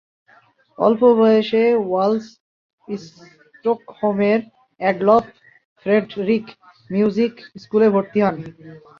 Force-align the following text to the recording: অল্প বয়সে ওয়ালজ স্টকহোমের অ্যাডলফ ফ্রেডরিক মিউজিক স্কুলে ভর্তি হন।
অল্প 0.77 1.01
বয়সে 1.19 1.63
ওয়ালজ 1.81 2.23
স্টকহোমের 2.87 4.39
অ্যাডলফ 4.81 5.25
ফ্রেডরিক 5.81 6.45
মিউজিক 6.89 7.33
স্কুলে 7.63 7.87
ভর্তি 7.95 8.19
হন। 8.23 8.35